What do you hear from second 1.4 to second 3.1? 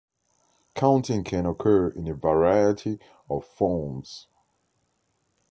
occur in a variety